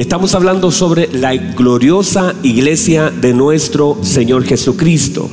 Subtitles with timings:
[0.00, 5.28] Estamos hablando sobre la gloriosa iglesia de nuestro Señor Jesucristo.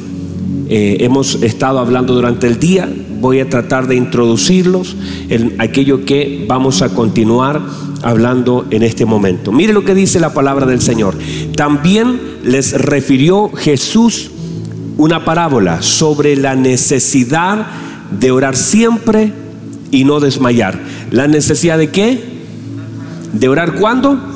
[0.68, 2.92] Eh, hemos estado hablando durante el día,
[3.22, 4.98] voy a tratar de introducirlos
[5.30, 7.62] en aquello que vamos a continuar
[8.04, 9.54] hablando en este momento.
[9.54, 11.16] Mire lo que dice la palabra del Señor.
[11.56, 14.32] También les refirió Jesús
[14.98, 17.68] una parábola sobre la necesidad
[18.20, 19.32] de orar siempre
[19.92, 20.78] y no desmayar.
[21.10, 22.22] ¿La necesidad de qué?
[23.32, 24.36] ¿De orar cuándo?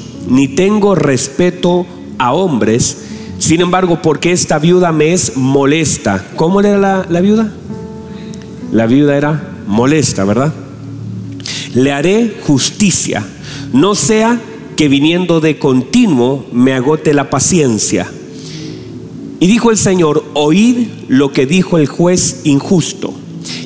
[0.27, 1.85] ni tengo respeto
[2.17, 3.05] a hombres.
[3.39, 6.25] Sin embargo, porque esta viuda me es molesta.
[6.35, 7.51] ¿Cómo era la, la viuda?
[8.71, 10.53] La viuda era molesta, ¿verdad?
[11.73, 13.25] Le haré justicia,
[13.73, 14.39] no sea
[14.75, 18.09] que viniendo de continuo me agote la paciencia.
[19.39, 23.13] Y dijo el Señor, oíd lo que dijo el juez injusto.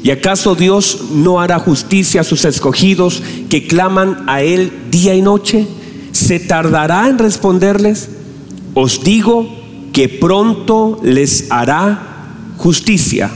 [0.04, 5.22] ¿Y acaso Dios no hará justicia a sus escogidos que claman a Él día y
[5.22, 5.68] noche?
[6.26, 8.10] ¿Se tardará en responderles?
[8.74, 9.48] Os digo
[9.94, 13.30] que pronto les hará justicia.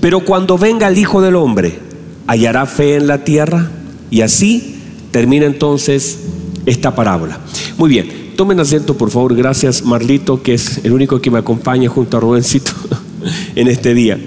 [0.00, 1.78] Pero cuando venga el Hijo del Hombre,
[2.26, 3.70] ¿hallará fe en la tierra?
[4.10, 4.76] Y así
[5.10, 6.20] termina entonces
[6.64, 7.38] esta parábola.
[7.76, 9.36] Muy bien, tomen asiento por favor.
[9.36, 12.72] Gracias Marlito, que es el único que me acompaña junto a Rubencito
[13.54, 14.18] en este día.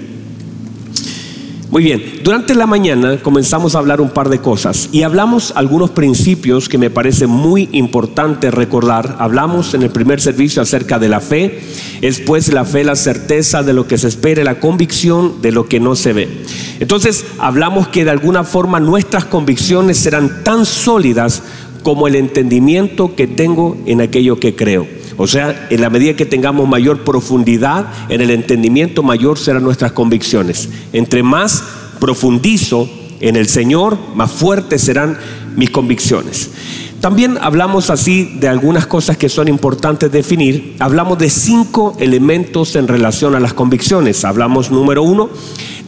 [1.76, 5.90] Muy bien, durante la mañana comenzamos a hablar un par de cosas y hablamos algunos
[5.90, 9.16] principios que me parece muy importante recordar.
[9.18, 11.60] Hablamos en el primer servicio acerca de la fe,
[12.00, 15.68] es pues la fe la certeza de lo que se espera, la convicción de lo
[15.68, 16.44] que no se ve.
[16.80, 21.42] Entonces hablamos que de alguna forma nuestras convicciones serán tan sólidas
[21.82, 24.95] como el entendimiento que tengo en aquello que creo.
[25.16, 29.92] O sea, en la medida que tengamos mayor profundidad en el entendimiento, mayor serán nuestras
[29.92, 30.68] convicciones.
[30.92, 31.62] Entre más
[32.00, 32.88] profundizo
[33.20, 35.18] en el Señor, más fuertes serán
[35.56, 36.50] mis convicciones.
[37.00, 40.76] También hablamos así de algunas cosas que son importantes definir.
[40.80, 44.24] Hablamos de cinco elementos en relación a las convicciones.
[44.24, 45.30] Hablamos, número uno,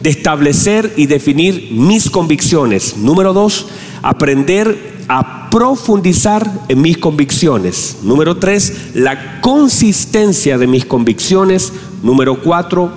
[0.01, 2.97] de establecer y definir mis convicciones.
[2.97, 3.67] Número dos,
[4.01, 7.97] aprender a profundizar en mis convicciones.
[8.03, 11.73] Número tres, la consistencia de mis convicciones.
[12.03, 12.91] Número cuatro,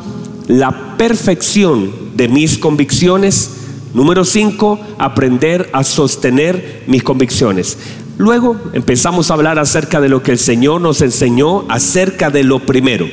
[0.49, 3.51] la perfección de mis convicciones.
[3.95, 7.77] Número cinco, aprender a sostener mis convicciones.
[8.19, 12.61] Luego empezamos a hablar acerca de lo que el Señor nos enseñó acerca de lo
[12.61, 13.07] primero.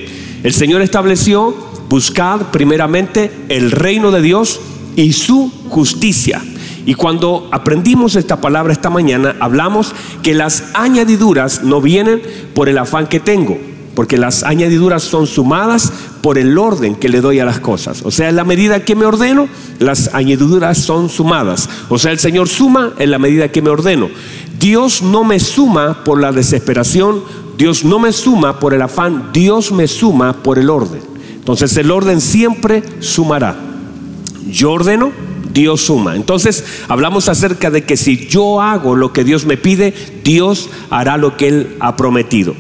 [0.44, 1.56] El Señor estableció,
[1.90, 4.60] buscar primeramente el reino de Dios
[4.96, 6.42] y su justicia.
[6.90, 12.20] Y cuando aprendimos esta palabra esta mañana, hablamos que las añadiduras no vienen
[12.56, 13.60] por el afán que tengo,
[13.94, 18.02] porque las añadiduras son sumadas por el orden que le doy a las cosas.
[18.04, 19.48] O sea, en la medida que me ordeno,
[19.78, 21.70] las añadiduras son sumadas.
[21.90, 24.10] O sea, el Señor suma en la medida que me ordeno.
[24.60, 27.22] Dios no me suma por la desesperación,
[27.56, 31.02] Dios no me suma por el afán, Dios me suma por el orden.
[31.36, 33.56] Entonces el orden siempre sumará.
[34.50, 35.12] Yo ordeno,
[35.54, 36.16] Dios suma.
[36.16, 39.94] Entonces hablamos acerca de que si yo hago lo que Dios me pide,
[40.24, 42.56] Dios hará lo que Él ha prometido.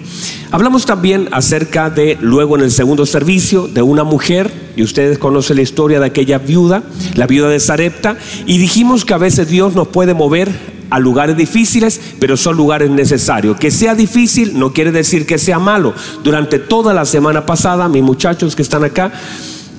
[0.52, 5.58] Hablamos también acerca de, luego en el segundo servicio, de una mujer, y ustedes conocen
[5.58, 6.82] la historia de aquella viuda,
[7.14, 8.18] la viuda de Sarepta,
[8.48, 10.50] y dijimos que a veces Dios nos puede mover
[10.90, 13.58] a lugares difíciles, pero son lugares necesarios.
[13.58, 15.94] Que sea difícil no quiere decir que sea malo.
[16.24, 19.12] Durante toda la semana pasada, mis muchachos que están acá,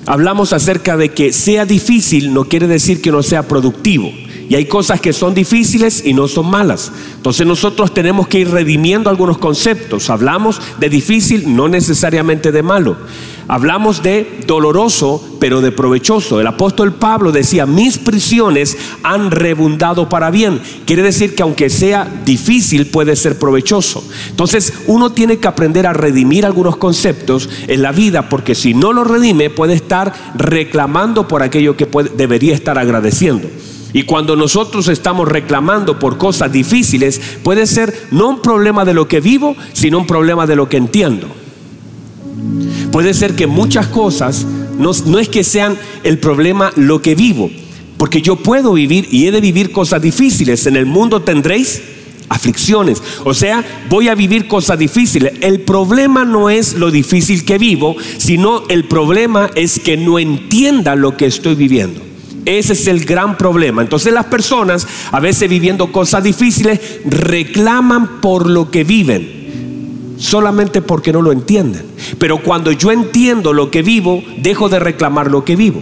[0.05, 4.11] hablamos acerca de que sea difícil no quiere decir que no sea productivo.
[4.51, 6.91] Y hay cosas que son difíciles y no son malas.
[7.15, 10.09] Entonces nosotros tenemos que ir redimiendo algunos conceptos.
[10.09, 12.97] Hablamos de difícil, no necesariamente de malo.
[13.47, 16.41] Hablamos de doloroso, pero de provechoso.
[16.41, 20.59] El apóstol Pablo decía, mis prisiones han rebundado para bien.
[20.85, 24.03] Quiere decir que aunque sea difícil, puede ser provechoso.
[24.31, 28.91] Entonces uno tiene que aprender a redimir algunos conceptos en la vida, porque si no
[28.91, 31.87] lo redime, puede estar reclamando por aquello que
[32.17, 33.47] debería estar agradeciendo.
[33.93, 39.07] Y cuando nosotros estamos reclamando por cosas difíciles, puede ser no un problema de lo
[39.07, 41.27] que vivo, sino un problema de lo que entiendo.
[42.91, 44.45] Puede ser que muchas cosas
[44.77, 47.51] no, es que sean el problema lo que vivo,
[47.97, 50.65] porque yo puedo vivir y he de vivir cosas difíciles.
[50.65, 51.81] En el mundo tendréis
[52.29, 53.01] aflicciones.
[53.25, 55.33] O sea, voy a vivir cosas difíciles.
[55.41, 60.95] El problema no es lo difícil que vivo, sino el problema es que no entienda
[60.95, 62.10] lo que estoy viviendo.
[62.45, 63.81] Ese es el gran problema.
[63.81, 69.41] Entonces las personas, a veces viviendo cosas difíciles, reclaman por lo que viven
[70.21, 71.83] solamente porque no lo entienden.
[72.17, 75.81] Pero cuando yo entiendo lo que vivo, dejo de reclamar lo que vivo.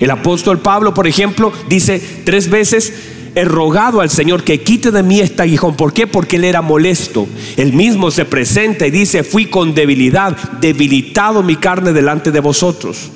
[0.00, 2.92] El apóstol Pablo, por ejemplo, dice tres veces,
[3.34, 5.76] he rogado al Señor que quite de mí este aguijón.
[5.76, 6.06] ¿Por qué?
[6.06, 7.26] Porque él era molesto.
[7.56, 13.10] Él mismo se presenta y dice, fui con debilidad, debilitado mi carne delante de vosotros.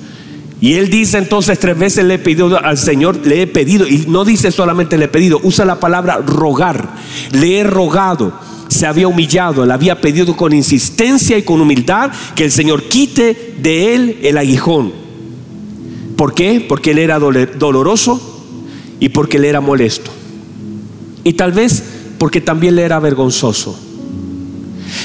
[0.61, 4.05] Y él dice entonces tres veces le he pedido al Señor, le he pedido, y
[4.07, 6.95] no dice solamente le he pedido, usa la palabra rogar,
[7.31, 8.33] le he rogado
[8.69, 13.55] se había humillado, le había pedido con insistencia y con humildad que el Señor quite
[13.61, 14.93] de él el aguijón.
[16.15, 16.63] ¿Por qué?
[16.67, 18.21] Porque él era doloroso
[18.99, 20.11] y porque él era molesto.
[21.23, 21.83] Y tal vez
[22.19, 23.77] porque también le era vergonzoso.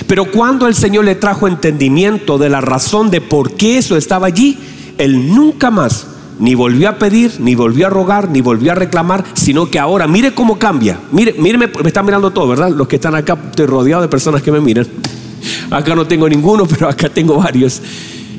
[0.06, 4.26] Pero cuando el Señor le trajo entendimiento de la razón de por qué eso estaba
[4.26, 4.58] allí,
[4.98, 6.06] él nunca más
[6.38, 10.06] ni volvió a pedir, ni volvió a rogar, ni volvió a reclamar, sino que ahora,
[10.06, 10.98] mire cómo cambia.
[11.12, 12.70] Mire, mire, me, están mirando todo, ¿verdad?
[12.70, 14.86] Los que están acá, estoy rodeado de personas que me miran.
[15.70, 17.82] Acá no tengo ninguno, pero acá tengo varios.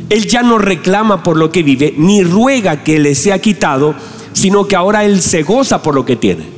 [0.09, 3.95] Él ya no reclama por lo que vive, ni ruega que le sea quitado,
[4.33, 6.54] sino que ahora él se goza por lo que tiene.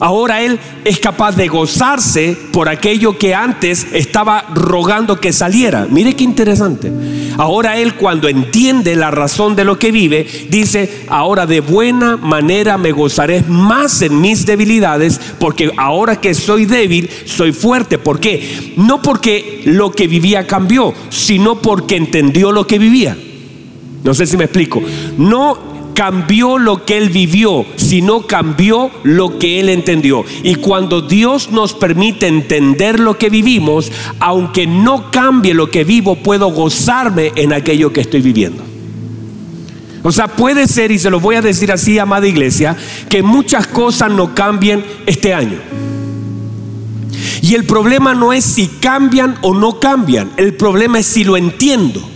[0.00, 5.86] Ahora él es capaz de gozarse por aquello que antes estaba rogando que saliera.
[5.90, 6.92] Mire qué interesante.
[7.36, 12.78] Ahora él cuando entiende la razón de lo que vive, dice, ahora de buena manera
[12.78, 17.98] me gozaré más en mis debilidades, porque ahora que soy débil, soy fuerte.
[17.98, 18.74] ¿Por qué?
[18.76, 23.16] No porque lo que vivía cambió, sino porque entendió lo que vivía.
[24.04, 24.80] No sé si me explico.
[25.16, 30.24] No cambió lo que él vivió, sino cambió lo que él entendió.
[30.44, 33.90] Y cuando Dios nos permite entender lo que vivimos,
[34.20, 38.62] aunque no cambie lo que vivo, puedo gozarme en aquello que estoy viviendo.
[40.04, 42.76] O sea, puede ser, y se lo voy a decir así, amada iglesia,
[43.08, 45.58] que muchas cosas no cambien este año.
[47.42, 51.36] Y el problema no es si cambian o no cambian, el problema es si lo
[51.36, 52.08] entiendo.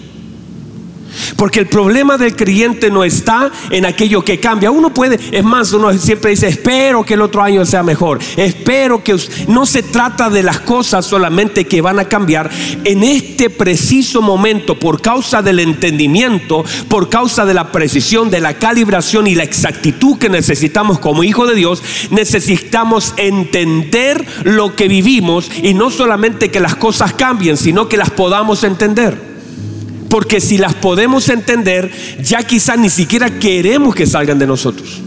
[1.36, 4.70] Porque el problema del creyente no está en aquello que cambia.
[4.70, 8.18] Uno puede, es más, uno siempre dice, espero que el otro año sea mejor.
[8.36, 9.16] Espero que
[9.48, 12.50] no se trata de las cosas solamente que van a cambiar.
[12.84, 18.54] En este preciso momento, por causa del entendimiento, por causa de la precisión, de la
[18.54, 25.50] calibración y la exactitud que necesitamos como hijo de Dios, necesitamos entender lo que vivimos
[25.62, 29.31] y no solamente que las cosas cambien, sino que las podamos entender.
[30.12, 31.90] Porque si las podemos entender,
[32.22, 35.00] ya quizás ni siquiera queremos que salgan de nosotros.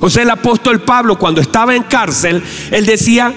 [0.00, 3.32] O sea, el apóstol Pablo cuando estaba en cárcel, él decía,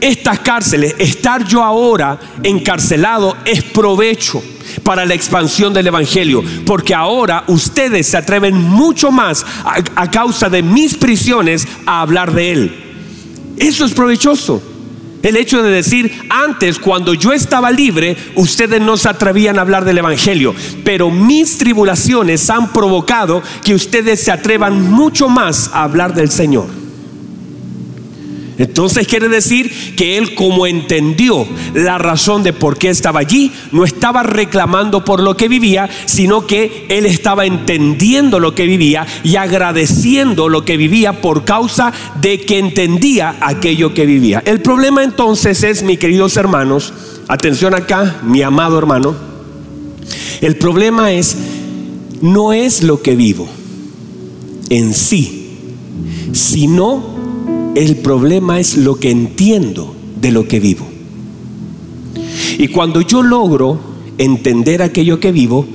[0.00, 4.42] estas cárceles, estar yo ahora encarcelado es provecho
[4.82, 10.48] para la expansión del Evangelio, porque ahora ustedes se atreven mucho más a, a, causa
[10.48, 12.84] de mis prisiones a hablar de Él.
[13.58, 14.69] Eso es provechoso.
[15.22, 19.84] El hecho de decir, antes cuando yo estaba libre, ustedes no se atrevían a hablar
[19.84, 26.14] del Evangelio, pero mis tribulaciones han provocado que ustedes se atrevan mucho más a hablar
[26.14, 26.79] del Señor.
[28.60, 33.84] Entonces quiere decir que él como entendió la razón de por qué estaba allí, no
[33.84, 39.36] estaba reclamando por lo que vivía, sino que él estaba entendiendo lo que vivía y
[39.36, 44.42] agradeciendo lo que vivía por causa de que entendía aquello que vivía.
[44.44, 46.92] El problema entonces es, mis queridos hermanos,
[47.28, 49.16] atención acá, mi amado hermano,
[50.42, 51.34] el problema es,
[52.20, 53.48] no es lo que vivo
[54.68, 55.48] en sí,
[56.32, 57.19] sino
[57.74, 60.86] el problema es lo que entiendo de lo que vivo.
[62.58, 63.78] Y cuando yo logro
[64.18, 65.66] entender aquello que vivo,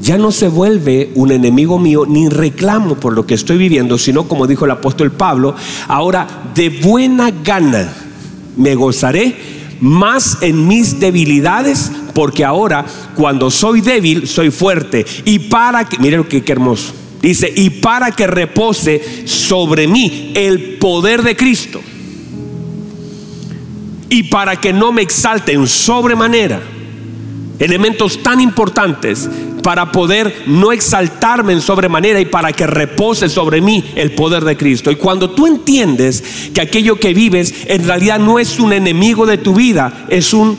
[0.00, 4.28] ya no se vuelve un enemigo mío ni reclamo por lo que estoy viviendo, sino
[4.28, 5.54] como dijo el apóstol Pablo,
[5.88, 7.92] ahora de buena gana
[8.56, 9.36] me gozaré
[9.80, 15.04] más en mis debilidades, porque ahora cuando soy débil soy fuerte.
[15.24, 16.92] Y para que, miren qué, qué hermoso
[17.26, 21.80] Dice, y para que repose sobre mí el poder de Cristo.
[24.08, 26.62] Y para que no me exalte en sobremanera.
[27.58, 29.28] Elementos tan importantes
[29.60, 34.56] para poder no exaltarme en sobremanera y para que repose sobre mí el poder de
[34.56, 34.92] Cristo.
[34.92, 39.38] Y cuando tú entiendes que aquello que vives en realidad no es un enemigo de
[39.38, 40.56] tu vida, es un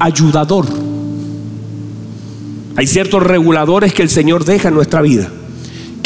[0.00, 0.66] ayudador.
[2.74, 5.30] Hay ciertos reguladores que el Señor deja en nuestra vida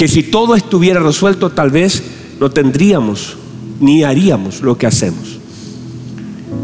[0.02, 2.02] que si todo estuviera resuelto tal vez
[2.40, 3.36] no tendríamos
[3.78, 5.38] ni haríamos lo que hacemos.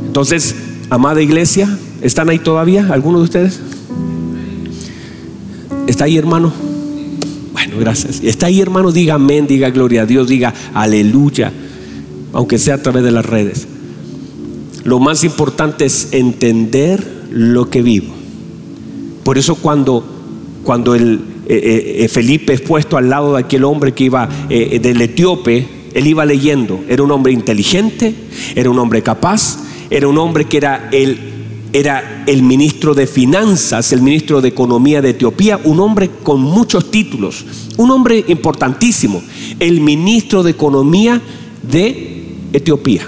[0.08, 0.56] Entonces,
[0.90, 2.88] amada iglesia, ¿están ahí todavía?
[2.90, 3.60] ¿Algunos de ustedes?
[5.86, 6.52] ¿Está ahí, hermano?
[7.52, 8.20] Bueno, gracias.
[8.24, 8.90] ¿Está ahí, hermano?
[8.90, 11.52] Diga amén, diga gloria a Dios, diga aleluya,
[12.32, 13.68] aunque sea a través de las redes.
[14.82, 18.12] Lo más importante es entender lo que vivo.
[19.22, 20.02] Por eso cuando,
[20.64, 24.78] cuando el, eh, eh, Felipe es puesto al lado de aquel hombre que iba eh,
[24.80, 26.84] del etíope, él iba leyendo.
[26.88, 28.14] Era un hombre inteligente,
[28.54, 31.18] era un hombre capaz, era un hombre que era el,
[31.72, 36.90] era el ministro de finanzas, el ministro de economía de Etiopía, un hombre con muchos
[36.90, 37.44] títulos,
[37.78, 39.22] un hombre importantísimo,
[39.58, 41.20] el ministro de economía
[41.62, 43.06] de Etiopía,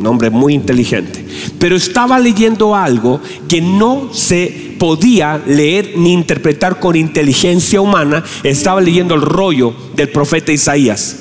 [0.00, 1.24] un hombre muy inteligente.
[1.58, 8.80] Pero estaba leyendo algo que no se podía leer ni interpretar con inteligencia humana, estaba
[8.80, 11.16] leyendo el rollo del profeta Isaías.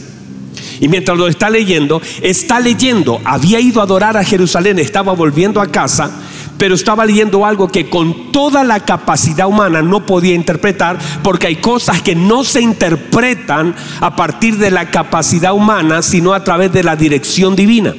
[0.79, 5.59] Y mientras lo está leyendo, está leyendo, había ido a adorar a Jerusalén, estaba volviendo
[5.59, 6.09] a casa,
[6.57, 11.57] pero estaba leyendo algo que con toda la capacidad humana no podía interpretar, porque hay
[11.57, 16.83] cosas que no se interpretan a partir de la capacidad humana, sino a través de
[16.83, 17.93] la dirección divina.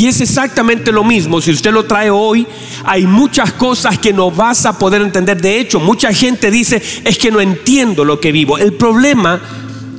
[0.00, 2.46] Y es exactamente lo mismo, si usted lo trae hoy,
[2.84, 5.42] hay muchas cosas que no vas a poder entender.
[5.42, 8.56] De hecho, mucha gente dice, es que no entiendo lo que vivo.
[8.56, 9.42] El problema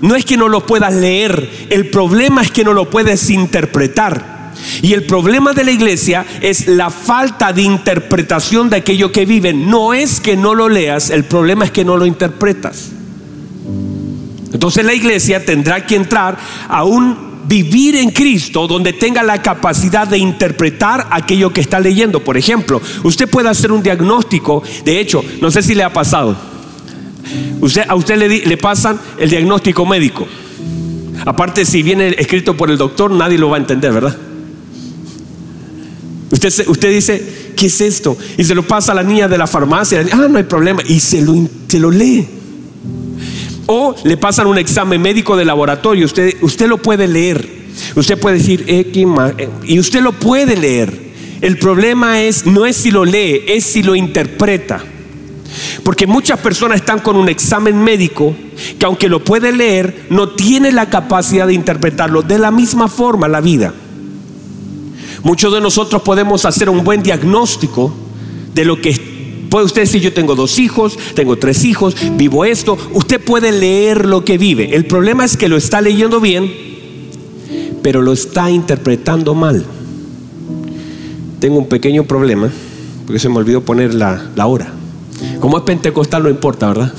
[0.01, 4.53] no es que no lo puedas leer, el problema es que no lo puedes interpretar.
[4.81, 9.69] Y el problema de la iglesia es la falta de interpretación de aquello que viven.
[9.69, 12.89] No es que no lo leas, el problema es que no lo interpretas.
[14.51, 20.07] Entonces la iglesia tendrá que entrar a un vivir en Cristo donde tenga la capacidad
[20.07, 22.23] de interpretar aquello que está leyendo.
[22.23, 26.37] Por ejemplo, usted puede hacer un diagnóstico, de hecho, no sé si le ha pasado,
[27.89, 30.25] a usted le, le pasan el diagnóstico médico.
[31.25, 34.17] Aparte, si viene escrito por el doctor, nadie lo va a entender, ¿verdad?
[36.31, 38.17] Usted, usted dice, ¿qué es esto?
[38.37, 41.01] Y se lo pasa a la niña de la farmacia, ah, no hay problema, y
[41.01, 41.35] se lo,
[41.67, 42.25] se lo lee.
[43.67, 47.61] O le pasan un examen médico de laboratorio, usted, usted lo puede leer.
[47.95, 51.11] Usted puede decir eh, y usted lo puede leer.
[51.41, 54.83] El problema es, no es si lo lee, es si lo interpreta.
[55.83, 58.35] Porque muchas personas están con un examen médico
[58.77, 63.27] que aunque lo puede leer, no tiene la capacidad de interpretarlo de la misma forma
[63.27, 63.73] la vida.
[65.23, 67.93] Muchos de nosotros podemos hacer un buen diagnóstico
[68.53, 69.10] de lo que
[69.51, 72.77] puede usted decir, yo tengo dos hijos, tengo tres hijos, vivo esto.
[72.93, 74.73] Usted puede leer lo que vive.
[74.73, 76.49] El problema es que lo está leyendo bien,
[77.83, 79.65] pero lo está interpretando mal.
[81.39, 82.49] Tengo un pequeño problema,
[83.05, 84.71] porque se me olvidó poner la, hora.
[85.41, 86.93] Como es pentecostal no importa, ¿verdad?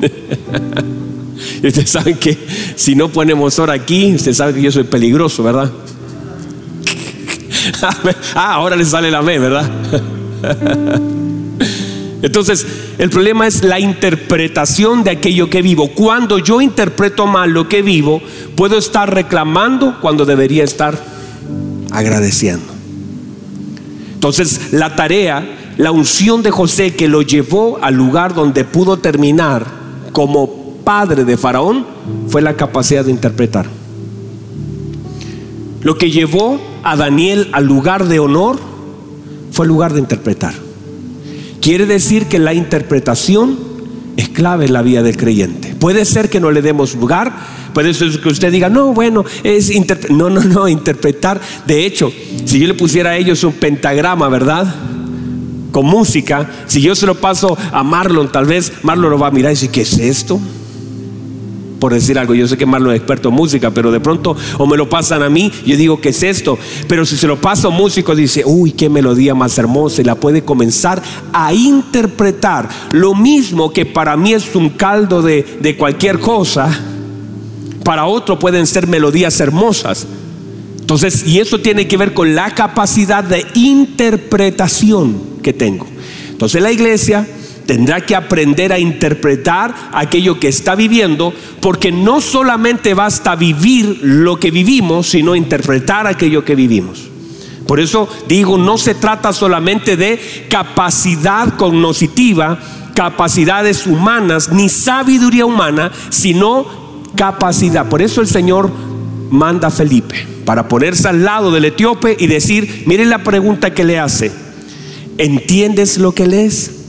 [1.62, 2.36] y ustedes saben que
[2.74, 5.70] si no ponemos hora aquí, usted sabe que yo soy peligroso, ¿verdad?
[8.34, 9.70] ah, ahora le sale la B, ¿verdad?
[12.22, 12.66] Entonces,
[12.98, 15.88] el problema es la interpretación de aquello que vivo.
[15.94, 18.20] Cuando yo interpreto mal lo que vivo,
[18.56, 20.98] puedo estar reclamando cuando debería estar
[21.90, 22.72] agradeciendo.
[24.14, 29.64] Entonces, la tarea la unción de José que lo llevó al lugar donde pudo terminar
[30.12, 31.86] como padre de Faraón
[32.28, 33.66] fue la capacidad de interpretar.
[35.82, 38.58] Lo que llevó a Daniel al lugar de honor
[39.52, 40.52] fue el lugar de interpretar.
[41.60, 43.58] Quiere decir que la interpretación
[44.16, 45.74] es clave en la vida del creyente.
[45.78, 47.32] Puede ser que no le demos lugar,
[47.72, 49.70] puede ser que usted diga, no, bueno, es
[50.10, 51.40] no, no, no, interpretar.
[51.66, 52.12] De hecho,
[52.44, 54.74] si yo le pusiera a ellos un pentagrama, ¿verdad?
[55.70, 59.30] con música, si yo se lo paso a Marlon, tal vez Marlon lo va a
[59.30, 60.40] mirar y decir, ¿qué es esto?
[61.80, 64.66] Por decir algo, yo sé que Marlon es experto en música, pero de pronto o
[64.66, 66.58] me lo pasan a mí, yo digo, ¿qué es esto?
[66.86, 70.04] Pero si se lo paso a un músico, dice, uy, qué melodía más hermosa, y
[70.04, 72.68] la puede comenzar a interpretar.
[72.92, 76.68] Lo mismo que para mí es un caldo de, de cualquier cosa,
[77.82, 80.06] para otro pueden ser melodías hermosas.
[80.78, 85.86] Entonces, y eso tiene que ver con la capacidad de interpretación que tengo.
[86.30, 87.26] Entonces la iglesia
[87.70, 94.40] tendrá que aprender a interpretar aquello que está viviendo, porque no solamente basta vivir lo
[94.40, 97.08] que vivimos, sino interpretar aquello que vivimos.
[97.68, 102.58] Por eso digo, no se trata solamente de capacidad cognoscitiva,
[102.96, 106.66] capacidades humanas, ni sabiduría humana, sino
[107.14, 107.88] capacidad.
[107.88, 108.68] Por eso el Señor
[109.30, 113.84] manda a Felipe para ponerse al lado del etíope y decir, miren la pregunta que
[113.84, 114.32] le hace.
[115.18, 116.79] ¿Entiendes lo que lees?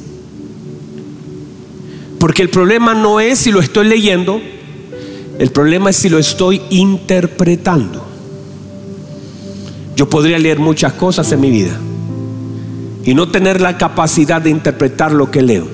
[2.21, 4.39] Porque el problema no es si lo estoy leyendo,
[5.39, 8.05] El problema es si lo estoy interpretando.
[9.95, 11.79] Yo podría leer muchas cosas en mi vida
[13.03, 15.67] y no tener la capacidad de interpretar lo que leo.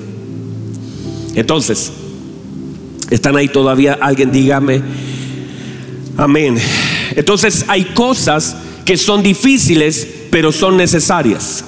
[1.34, 1.92] Entonces,
[3.10, 3.98] ¿están ahí todavía?
[4.00, 4.80] Alguien dígame,
[6.16, 6.56] amén.
[7.14, 11.62] Entonces hay cosas que son difíciles, pero son necesarias.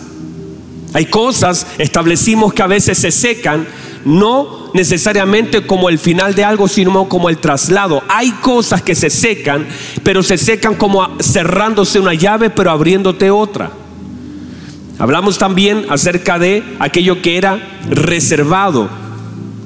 [0.93, 3.67] Hay cosas, establecimos que a veces se secan,
[4.05, 8.03] no necesariamente como el final de algo, sino como el traslado.
[8.09, 9.67] Hay cosas que se secan,
[10.03, 13.71] pero se secan como cerrándose una llave, pero abriéndote otra.
[14.99, 18.91] Hablamos también acerca de aquello que era reservado.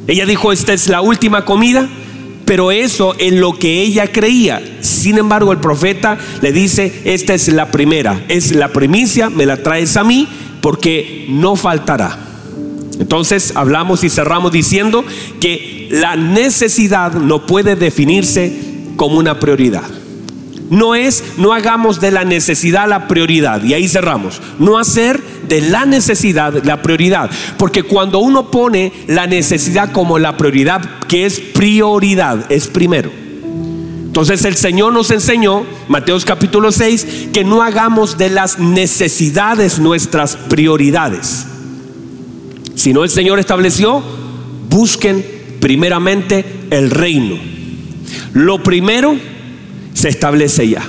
[0.07, 1.88] Ella dijo, esta es la última comida,
[2.45, 4.62] pero eso en lo que ella creía.
[4.81, 9.57] Sin embargo, el profeta le dice, esta es la primera, es la primicia, me la
[9.57, 10.28] traes a mí,
[10.64, 12.16] porque no faltará.
[12.99, 15.04] Entonces hablamos y cerramos diciendo
[15.38, 18.50] que la necesidad no puede definirse
[18.97, 19.85] como una prioridad.
[20.71, 23.62] No es, no hagamos de la necesidad la prioridad.
[23.62, 24.40] Y ahí cerramos.
[24.59, 27.30] No hacer de la necesidad la prioridad.
[27.59, 33.24] Porque cuando uno pone la necesidad como la prioridad, que es prioridad, es primero.
[34.14, 40.37] Entonces el Señor nos enseñó, Mateos capítulo 6, que no hagamos de las necesidades nuestras
[40.37, 41.44] prioridades.
[42.76, 44.04] Si no el Señor estableció,
[44.71, 45.26] busquen
[45.59, 47.35] primeramente el reino.
[48.35, 49.16] Lo primero
[49.94, 50.88] se establece ya.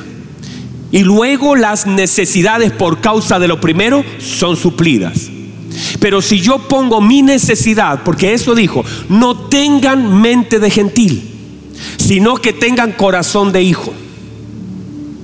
[0.92, 5.32] Y luego las necesidades por causa de lo primero son suplidas.
[6.00, 11.35] Pero si yo pongo mi necesidad, porque eso dijo, no tengan mente de gentil,
[11.98, 13.94] sino que tengan corazón de hijo.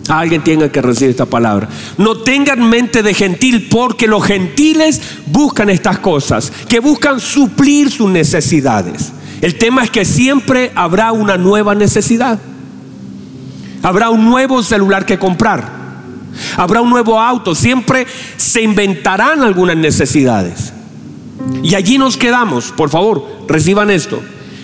[0.07, 1.69] Alguien tiene que recibir esta palabra.
[1.97, 8.09] No tengan mente de gentil porque los gentiles buscan estas cosas, que buscan suplir sus
[8.09, 9.11] necesidades.
[9.41, 12.39] El tema es que siempre habrá una nueva necesidad.
[13.83, 15.81] Habrá un nuevo celular que comprar.
[16.57, 17.55] Habrá un nuevo auto.
[17.55, 18.05] Siempre
[18.37, 20.73] se inventarán algunas necesidades.
[21.63, 22.71] Y allí nos quedamos.
[22.71, 24.21] Por favor, reciban esto.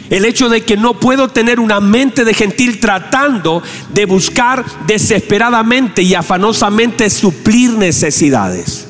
[0.09, 3.61] El hecho de que no puedo tener una mente de gentil tratando
[3.93, 8.87] de buscar desesperadamente y afanosamente suplir necesidades.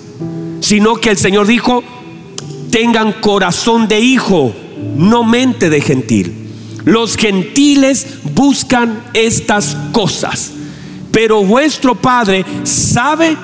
[0.60, 1.84] Sino que el Señor dijo,
[2.71, 4.53] tengan corazón de hijo,
[4.95, 6.34] no mente de gentil.
[6.86, 10.51] Los gentiles buscan estas cosas,
[11.12, 13.36] pero vuestro Padre sabe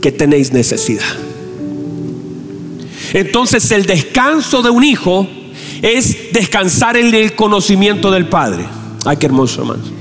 [0.00, 1.04] que tenéis necesidad.
[3.12, 5.28] Entonces el descanso de un hijo
[5.82, 8.64] es descansar en el conocimiento del Padre.
[9.04, 9.92] Ay, qué hermoso, hermanos.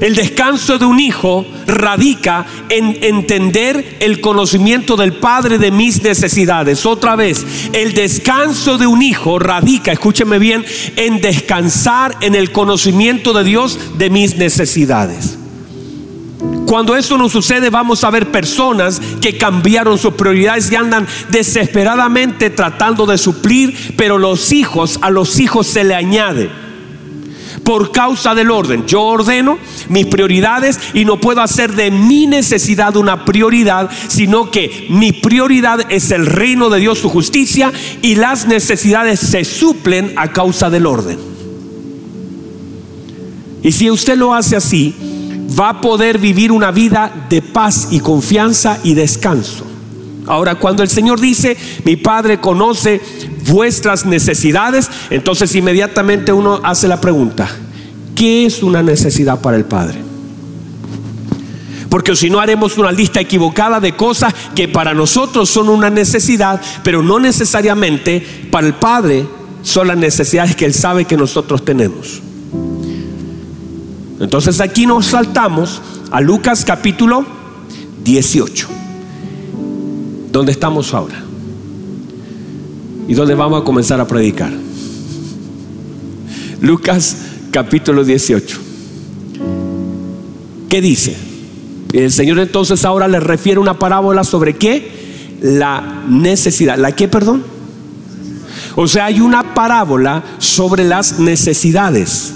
[0.00, 6.84] El descanso de un hijo radica en entender el conocimiento del Padre de mis necesidades.
[6.84, 10.64] Otra vez, el descanso de un hijo radica, escúcheme bien,
[10.96, 15.38] en descansar en el conocimiento de Dios de mis necesidades.
[16.66, 22.50] Cuando eso no sucede, vamos a ver personas que cambiaron sus prioridades y andan desesperadamente
[22.50, 26.50] tratando de suplir, pero los hijos, a los hijos se le añade
[27.62, 28.86] por causa del orden.
[28.86, 34.86] Yo ordeno mis prioridades y no puedo hacer de mi necesidad una prioridad, sino que
[34.88, 40.32] mi prioridad es el reino de Dios, su justicia, y las necesidades se suplen a
[40.32, 41.18] causa del orden.
[43.62, 44.94] Y si usted lo hace así,
[45.58, 49.64] va a poder vivir una vida de paz y confianza y descanso.
[50.26, 53.00] Ahora, cuando el Señor dice, mi Padre conoce
[53.48, 57.48] vuestras necesidades, entonces inmediatamente uno hace la pregunta,
[58.14, 60.00] ¿qué es una necesidad para el Padre?
[61.88, 66.60] Porque si no haremos una lista equivocada de cosas que para nosotros son una necesidad,
[66.82, 69.26] pero no necesariamente para el Padre
[69.62, 72.20] son las necesidades que Él sabe que nosotros tenemos.
[74.20, 77.24] Entonces aquí nos saltamos a Lucas capítulo
[78.04, 78.68] 18.
[80.32, 81.26] ¿Dónde estamos ahora?
[83.08, 84.50] y donde vamos a comenzar a predicar.
[86.60, 87.16] Lucas
[87.50, 88.58] capítulo 18.
[90.68, 91.16] ¿Qué dice?
[91.92, 95.36] El Señor entonces ahora le refiere una parábola sobre qué?
[95.40, 96.76] La necesidad.
[96.76, 97.44] ¿La qué, perdón?
[98.74, 102.34] O sea, hay una parábola sobre las necesidades.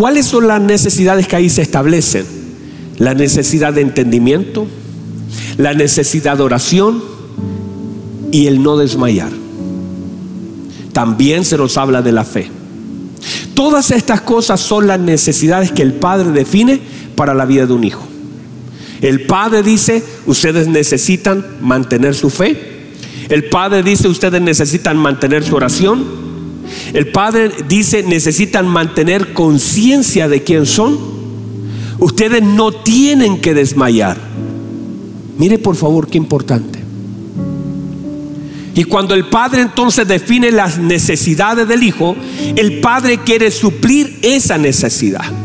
[0.00, 2.24] ¿Cuáles son las necesidades que ahí se establecen?
[2.96, 4.66] La necesidad de entendimiento,
[5.58, 7.04] la necesidad de oración
[8.32, 9.28] y el no desmayar
[10.94, 12.48] también se nos habla de la fe.
[13.52, 16.80] Todas estas cosas son las necesidades que el Padre define
[17.14, 18.06] para la vida de un hijo.
[19.02, 22.56] El Padre dice, ustedes necesitan mantener su fe.
[23.28, 26.29] El Padre dice, ustedes necesitan mantener su oración.
[26.92, 30.98] El Padre dice, necesitan mantener conciencia de quién son.
[31.98, 34.16] Ustedes no tienen que desmayar.
[35.38, 36.80] Mire por favor qué importante.
[38.74, 42.16] Y cuando el Padre entonces define las necesidades del Hijo,
[42.56, 45.39] el Padre quiere suplir esa necesidad.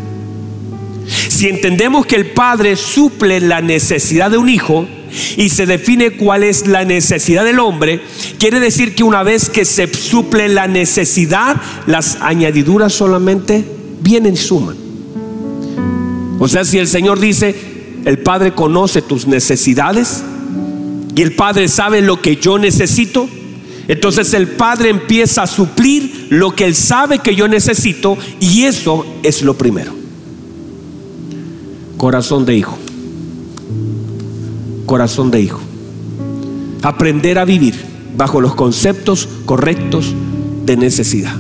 [1.35, 4.87] Si entendemos que el Padre suple la necesidad de un hijo
[5.35, 7.99] y se define cuál es la necesidad del hombre,
[8.39, 13.65] quiere decir que una vez que se suple la necesidad, las añadiduras solamente
[13.99, 14.77] vienen y suman.
[16.39, 17.53] O sea, si el Señor dice,
[18.05, 20.23] el Padre conoce tus necesidades
[21.17, 23.27] y el Padre sabe lo que yo necesito,
[23.89, 29.05] entonces el Padre empieza a suplir lo que Él sabe que yo necesito y eso
[29.21, 30.04] es lo primero
[31.97, 32.77] corazón de hijo.
[34.85, 35.59] Corazón de hijo.
[36.81, 37.75] Aprender a vivir
[38.15, 40.13] bajo los conceptos correctos
[40.65, 41.35] de necesidad.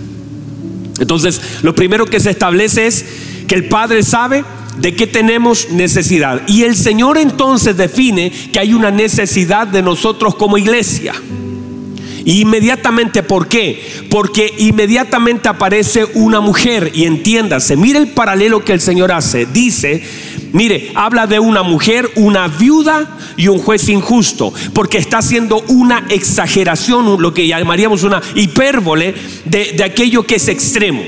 [0.99, 3.05] Entonces, lo primero que se establece es
[3.47, 4.43] que el Padre sabe
[4.79, 6.41] de qué tenemos necesidad.
[6.47, 11.13] Y el Señor entonces define que hay una necesidad de nosotros como iglesia.
[12.25, 13.83] Y inmediatamente, ¿por qué?
[14.09, 16.91] Porque inmediatamente aparece una mujer.
[16.93, 19.45] Y entiéndase, mire el paralelo que el Señor hace.
[19.45, 20.03] Dice,
[20.55, 26.05] Mire, habla de una mujer, una viuda y un juez injusto, porque está haciendo una
[26.07, 29.13] exageración, lo que llamaríamos una hipérbole
[29.43, 31.03] de, de aquello que es extremo.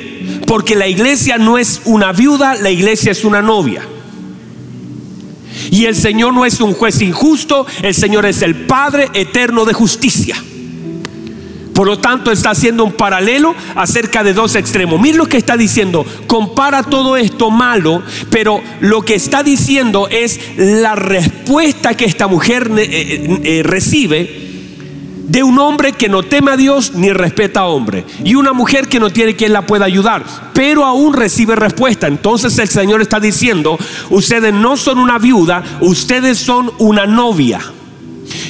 [0.46, 3.88] Porque la iglesia no es una viuda, la iglesia es una novia.
[5.72, 9.72] Y el Señor no es un juez injusto, el Señor es el Padre eterno de
[9.72, 10.36] justicia.
[11.78, 15.00] Por lo tanto, está haciendo un paralelo acerca de dos extremos.
[15.00, 16.04] Mira lo que está diciendo.
[16.26, 22.72] Compara todo esto malo, pero lo que está diciendo es la respuesta que esta mujer
[22.76, 24.48] eh, eh, eh, recibe
[25.28, 28.06] de un hombre que no teme a Dios ni respeta a hombre.
[28.24, 32.08] Y una mujer que no tiene quien la pueda ayudar, pero aún recibe respuesta.
[32.08, 33.78] Entonces el Señor está diciendo,
[34.10, 37.62] ustedes no son una viuda, ustedes son una novia.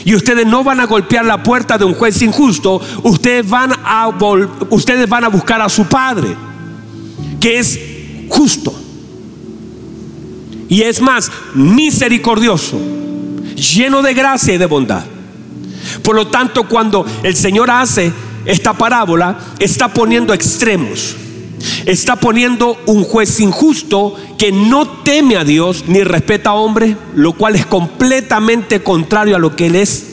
[0.07, 4.07] Y ustedes no van a golpear la puerta de un juez injusto, ustedes van a,
[4.69, 6.33] ustedes van a buscar a su Padre,
[7.41, 7.77] que es
[8.29, 8.73] justo.
[10.69, 12.79] Y es más, misericordioso,
[13.57, 15.03] lleno de gracia y de bondad.
[16.03, 18.13] Por lo tanto, cuando el Señor hace
[18.45, 21.17] esta parábola, está poniendo extremos
[21.85, 27.33] está poniendo un juez injusto que no teme a Dios ni respeta a hombre, lo
[27.33, 30.07] cual es completamente contrario a lo que él es.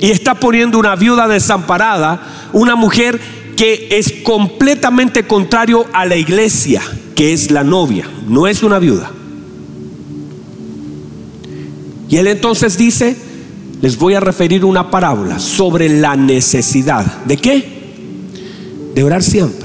[0.00, 3.20] Y está poniendo una viuda desamparada, una mujer
[3.56, 6.82] que es completamente contrario a la iglesia,
[7.14, 9.10] que es la novia, no es una viuda.
[12.08, 13.16] Y él entonces dice,
[13.80, 17.24] les voy a referir una parábola sobre la necesidad.
[17.24, 17.68] ¿De qué?
[18.94, 19.63] De orar siempre.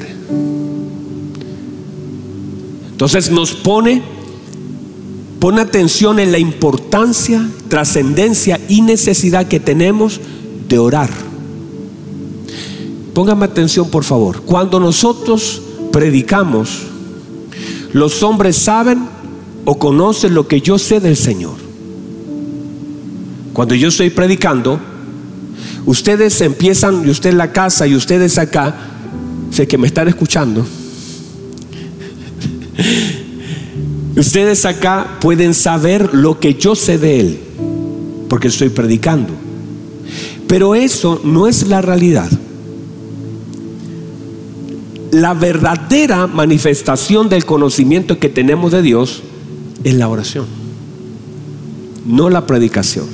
[2.99, 4.01] Entonces nos pone,
[5.39, 10.19] pone atención en la importancia, trascendencia y necesidad que tenemos
[10.67, 11.09] de orar.
[13.13, 14.41] Póngame atención por favor.
[14.41, 15.61] Cuando nosotros
[15.93, 16.87] predicamos,
[17.93, 19.07] los hombres saben
[19.63, 21.55] o conocen lo que yo sé del Señor.
[23.53, 24.77] Cuando yo estoy predicando,
[25.85, 28.75] ustedes empiezan, y usted en la casa y ustedes acá,
[29.51, 30.65] sé que me están escuchando
[34.19, 37.39] Ustedes acá pueden saber lo que yo sé de Él,
[38.27, 39.31] porque estoy predicando.
[40.45, 42.29] Pero eso no es la realidad.
[45.11, 49.23] La verdadera manifestación del conocimiento que tenemos de Dios
[49.85, 50.47] es la oración,
[52.05, 53.05] no la predicación.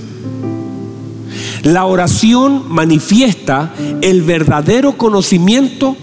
[1.61, 5.95] La oración manifiesta el verdadero conocimiento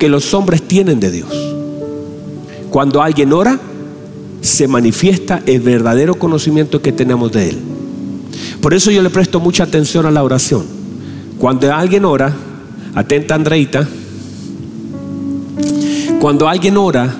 [0.00, 1.32] que los hombres tienen de Dios.
[2.70, 3.60] Cuando alguien ora,
[4.40, 7.58] se manifiesta el verdadero conocimiento que tenemos de Él.
[8.60, 10.64] Por eso yo le presto mucha atención a la oración.
[11.38, 12.34] Cuando alguien ora,
[12.94, 13.88] atenta Andreita,
[16.20, 17.14] cuando alguien ora,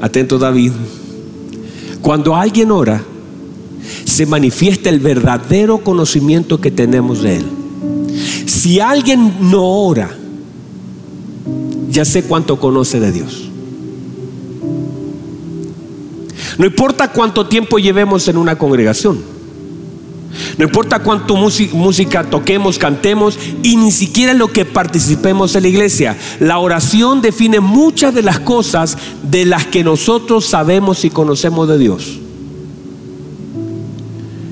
[0.00, 0.72] atento David,
[2.00, 3.02] cuando alguien ora,
[4.04, 7.44] se manifiesta el verdadero conocimiento que tenemos de Él.
[8.46, 10.10] Si alguien no ora,
[11.90, 13.45] ya sé cuánto conoce de Dios.
[16.58, 19.36] No importa cuánto tiempo llevemos en una congregación.
[20.58, 26.16] No importa cuánto música toquemos, cantemos y ni siquiera lo que participemos en la iglesia.
[26.40, 31.78] La oración define muchas de las cosas de las que nosotros sabemos y conocemos de
[31.78, 32.20] Dios.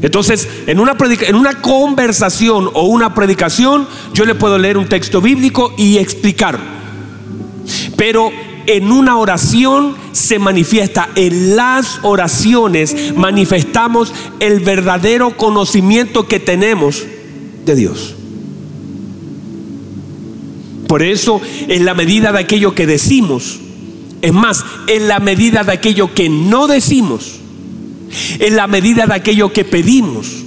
[0.02, 5.22] Entonces, en una, en una conversación o una predicación, yo le puedo leer un texto
[5.22, 6.58] bíblico y explicar.
[7.96, 8.30] Pero
[8.66, 17.04] en una oración se manifiesta, en las oraciones manifestamos el verdadero conocimiento que tenemos
[17.64, 18.14] de Dios.
[20.86, 23.58] Por eso, en la medida de aquello que decimos,
[24.22, 27.40] es más, en la medida de aquello que no decimos,
[28.38, 30.44] en la medida de aquello que pedimos,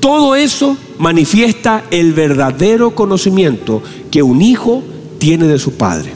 [0.00, 4.82] todo eso manifiesta el verdadero conocimiento que un hijo
[5.18, 6.15] tiene de su padre.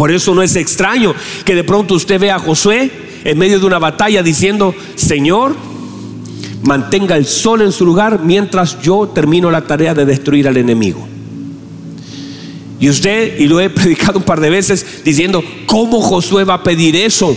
[0.00, 2.90] Por eso no es extraño que de pronto usted vea a Josué
[3.22, 5.54] en medio de una batalla diciendo, Señor,
[6.62, 11.06] mantenga el sol en su lugar mientras yo termino la tarea de destruir al enemigo.
[12.80, 16.62] Y usted, y lo he predicado un par de veces, diciendo, ¿cómo Josué va a
[16.62, 17.36] pedir eso?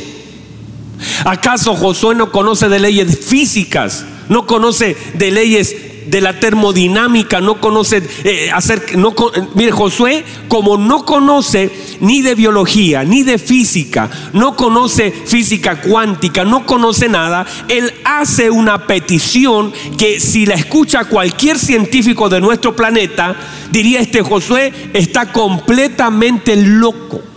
[1.25, 4.05] ¿Acaso Josué no conoce de leyes físicas?
[4.29, 5.75] ¿No conoce de leyes
[6.07, 9.13] de la termodinámica, no conoce eh, hacer, no,
[9.55, 16.43] mire, Josué, como no conoce ni de biología, ni de física, no conoce física cuántica,
[16.43, 22.75] no conoce nada, él hace una petición que si la escucha cualquier científico de nuestro
[22.75, 23.35] planeta,
[23.71, 27.32] diría este Josué está completamente loco.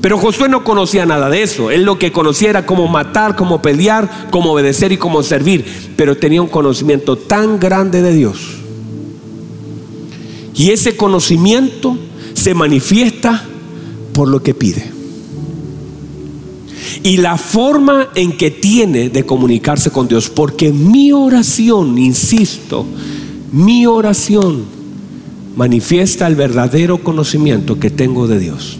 [0.00, 1.70] Pero Josué no conocía nada de eso.
[1.70, 5.64] Él lo que conocía era cómo matar, cómo pelear, cómo obedecer y cómo servir.
[5.96, 8.38] Pero tenía un conocimiento tan grande de Dios.
[10.54, 11.96] Y ese conocimiento
[12.32, 13.44] se manifiesta
[14.14, 14.90] por lo que pide.
[17.02, 20.30] Y la forma en que tiene de comunicarse con Dios.
[20.30, 22.86] Porque mi oración, insisto,
[23.52, 24.64] mi oración
[25.56, 28.79] manifiesta el verdadero conocimiento que tengo de Dios.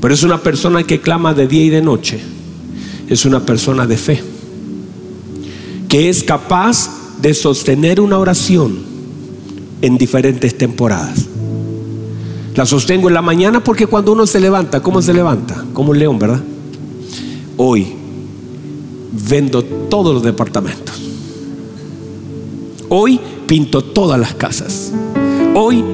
[0.00, 2.20] Pero es una persona que clama de día y de noche.
[3.08, 4.22] Es una persona de fe.
[5.88, 8.78] Que es capaz de sostener una oración
[9.82, 11.26] en diferentes temporadas.
[12.54, 15.64] La sostengo en la mañana porque cuando uno se levanta, ¿cómo se levanta?
[15.72, 16.42] Como un león, ¿verdad?
[17.56, 17.86] Hoy
[19.28, 20.94] vendo todos los departamentos.
[22.88, 24.92] Hoy pinto todas las casas.
[25.54, 25.84] Hoy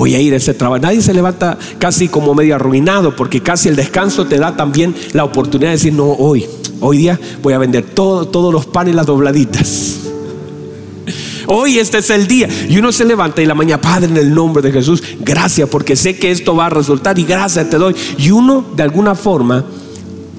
[0.00, 0.80] voy a ir a ese trabajo.
[0.80, 5.24] Nadie se levanta casi como medio arruinado porque casi el descanso te da también la
[5.24, 6.46] oportunidad de decir, no, hoy,
[6.80, 9.96] hoy día voy a vender todos los panes las dobladitas.
[11.48, 12.48] Hoy este es el día.
[12.70, 15.96] Y uno se levanta y la mañana, Padre, en el nombre de Jesús, gracias porque
[15.96, 17.94] sé que esto va a resultar y gracias te doy.
[18.16, 19.66] Y uno, de alguna forma,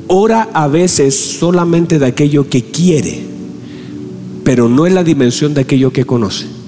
[0.07, 3.23] ora a veces solamente de aquello que quiere,
[4.43, 6.60] pero no en la dimensión de aquello que conoce.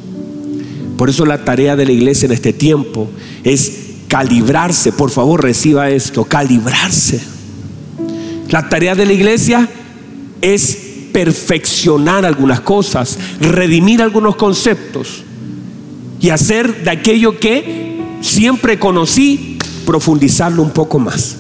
[0.97, 3.09] Por eso la tarea de la iglesia en este tiempo
[3.43, 4.91] es calibrarse.
[4.91, 7.21] Por favor, reciba esto, calibrarse.
[8.49, 9.67] La tarea de la iglesia
[10.41, 10.77] es
[11.11, 15.23] perfeccionar algunas cosas, redimir algunos conceptos
[16.19, 21.37] y hacer de aquello que siempre conocí, profundizarlo un poco más.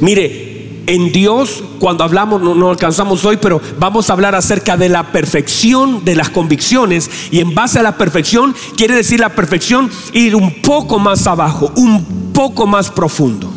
[0.00, 0.45] Mire,
[0.86, 6.04] en Dios, cuando hablamos, no, alcanzamos hoy, pero vamos a hablar acerca de la perfección
[6.04, 7.10] de las convicciones.
[7.30, 11.72] Y en base a la perfección, quiere decir la perfección ir un poco más abajo,
[11.76, 13.52] un poco más profundo.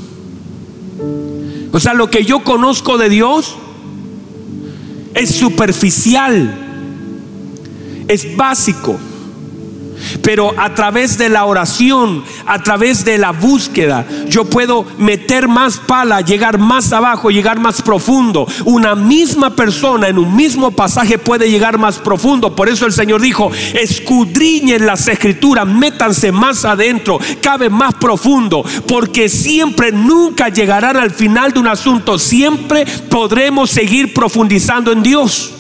[1.72, 3.56] O sea, lo que yo conozco de Dios
[5.14, 6.58] es superficial,
[8.08, 8.98] es básico.
[10.22, 15.78] Pero a través de la oración, a través de la búsqueda, yo puedo meter más
[15.78, 18.48] pala, llegar más abajo, llegar más profundo.
[18.66, 22.56] Una misma persona en un mismo pasaje puede llegar más profundo.
[22.56, 29.30] Por eso el Señor dijo, escudriñen las escrituras, métanse más adentro, cabe más profundo, porque
[29.30, 35.59] siempre, nunca llegarán al final de un asunto, siempre podremos seguir profundizando en Dios.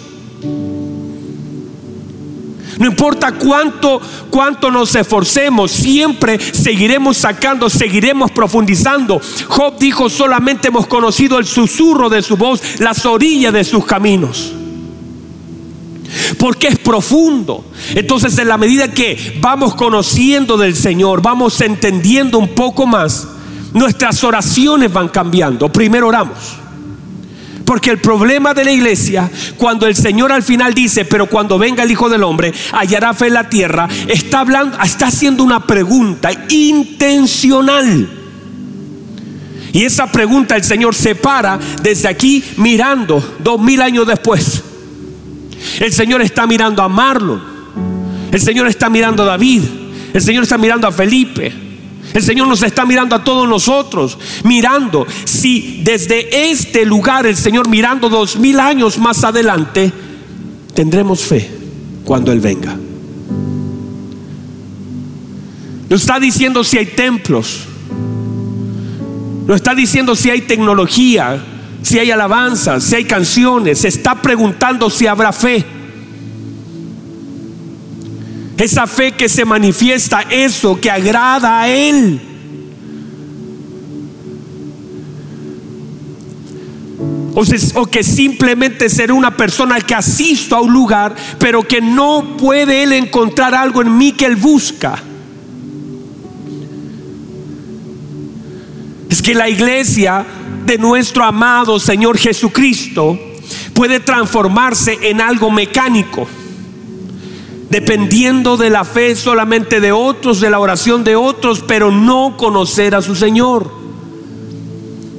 [2.77, 9.19] No importa cuánto, cuánto nos esforcemos, siempre seguiremos sacando, seguiremos profundizando.
[9.47, 14.53] Job dijo, solamente hemos conocido el susurro de su voz, las orillas de sus caminos.
[16.37, 17.65] Porque es profundo.
[17.95, 23.27] Entonces en la medida que vamos conociendo del Señor, vamos entendiendo un poco más,
[23.73, 25.71] nuestras oraciones van cambiando.
[25.71, 26.58] Primero oramos.
[27.69, 31.83] Porque el problema de la iglesia, cuando el Señor al final dice, pero cuando venga
[31.83, 36.31] el Hijo del Hombre, hallará fe en la tierra, está hablando, está haciendo una pregunta
[36.49, 38.09] intencional.
[39.71, 44.63] Y esa pregunta el Señor se para desde aquí mirando dos mil años después.
[45.79, 47.39] El Señor está mirando a Marlon.
[48.31, 49.61] El Señor está mirando a David.
[50.11, 51.68] El Señor está mirando a Felipe.
[52.13, 57.67] El Señor nos está mirando a todos nosotros, mirando si desde este lugar el Señor
[57.69, 59.91] mirando dos mil años más adelante
[60.73, 61.49] tendremos fe.
[62.03, 62.75] cuando Él venga.
[65.89, 67.65] No está diciendo si hay templos.
[69.45, 71.43] No está diciendo si hay tecnología,
[71.81, 73.79] si hay alabanza, si hay canciones.
[73.79, 75.65] Se está preguntando si habrá fe.
[78.59, 82.19] Esa fe que se manifiesta, eso que agrada a Él.
[87.33, 92.83] O, que simplemente ser una persona que asisto a un lugar, pero que no puede
[92.83, 95.01] Él encontrar algo en mí que Él busca.
[99.09, 100.25] Es que la iglesia
[100.65, 103.17] de nuestro amado Señor Jesucristo
[103.73, 106.27] puede transformarse en algo mecánico
[107.69, 112.95] dependiendo de la fe solamente de otros, de la oración de otros, pero no conocer
[112.95, 113.71] a su Señor.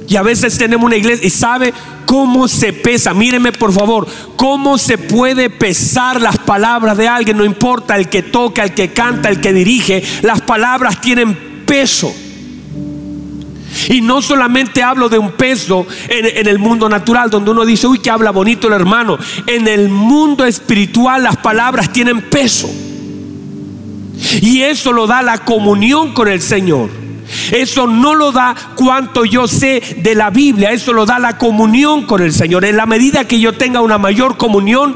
[0.07, 1.73] Y a veces tenemos una iglesia y sabe
[2.05, 3.13] cómo se pesa.
[3.13, 7.37] Míreme por favor, cómo se puede pesar las palabras de alguien.
[7.37, 10.03] No importa el que toca, el que canta, el que dirige.
[10.21, 12.13] Las palabras tienen peso.
[13.89, 17.99] Y no solamente hablo de un peso en, el mundo natural, donde uno dice, uy,
[17.99, 19.17] que habla bonito el hermano.
[19.47, 22.69] En el mundo espiritual las palabras tienen peso.
[24.41, 26.89] Y eso lo da la comunión con el Señor.
[27.51, 32.05] Eso no lo da cuanto yo sé de la Biblia, eso lo da la comunión
[32.05, 32.65] con el Señor.
[32.65, 34.95] En la medida que yo tenga una mayor comunión,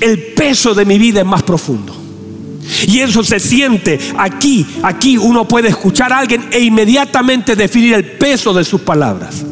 [0.00, 2.07] el peso de mi vida es más profundo.
[2.86, 8.04] Y eso se siente aquí, aquí uno puede escuchar a alguien e inmediatamente definir el
[8.04, 9.44] peso de sus palabras.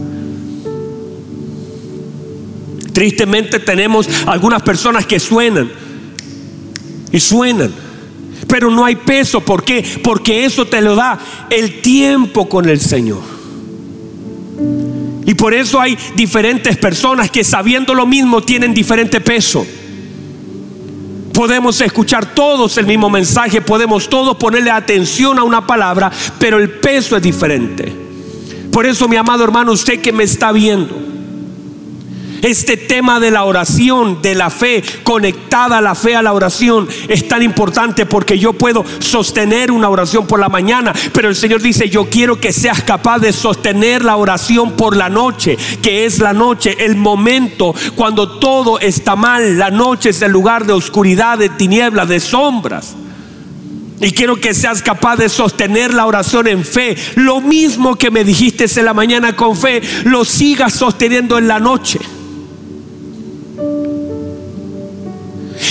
[2.93, 5.71] Tristemente tenemos algunas personas que suenan
[7.13, 7.71] y suenan,
[8.49, 9.41] pero no hay peso.
[9.41, 9.85] ¿Por qué?
[10.03, 11.19] Porque eso te lo da
[11.51, 13.37] el tiempo con el Señor.
[15.27, 19.67] Y por eso hay diferentes personas que sabiendo lo mismo tienen diferente peso.
[21.37, 26.71] Podemos escuchar todos el mismo mensaje, podemos todos ponerle atención a una palabra, pero el
[26.71, 27.95] peso es diferente.
[28.73, 30.97] Por eso, mi amado hermano, usted que me está viendo,
[32.43, 37.29] este tema de la oración, de la fe, conectada la fe a la oración, es
[37.29, 41.89] tan importante porque yo puedo sostener una oración por la mañana, pero el Señor dice,
[41.89, 46.33] yo quiero que seas capaz de sostener la oración por la noche, que es la
[46.33, 49.59] noche, el momento cuando todo está mal.
[49.59, 52.95] La noche es el lugar de oscuridad, de tinieblas, de sombras.
[54.01, 56.97] Y quiero que seas capaz de sostener la oración en fe.
[57.15, 61.59] Lo mismo que me dijiste en la mañana con fe, lo sigas sosteniendo en la
[61.59, 61.99] noche.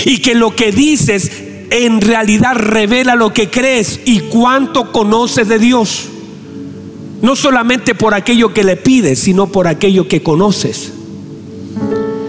[0.05, 1.31] Y que lo que dices
[1.71, 6.07] en realidad revela lo que crees y cuánto conoces de Dios.
[7.21, 10.93] No solamente por aquello que le pides, sino por aquello que conoces.